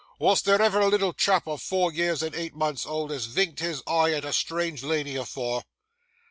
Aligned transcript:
Wos 0.17 0.41
there 0.41 0.59
ever 0.59 0.79
a 0.79 0.87
little 0.87 1.13
chap 1.13 1.47
o' 1.47 1.57
four 1.57 1.93
year 1.93 2.15
and 2.23 2.33
eight 2.33 2.55
months 2.55 2.87
old 2.87 3.11
as 3.11 3.27
vinked 3.27 3.59
his 3.59 3.83
eye 3.85 4.11
at 4.13 4.25
a 4.25 4.33
strange 4.33 4.81
lady 4.81 5.15
afore? 5.15 5.61